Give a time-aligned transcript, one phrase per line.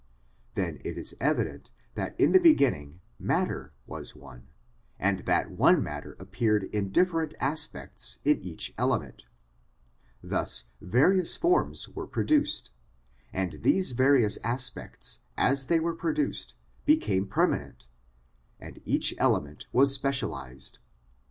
[0.55, 4.47] Then it is evident that in the beginning matter was one,
[4.97, 9.27] and that one matter appeared in different aspects in each element;
[10.23, 12.71] thus various forms were produced,
[13.31, 17.85] and these various aspects as they were produced became permanent,
[18.59, 20.79] and each element was specialised.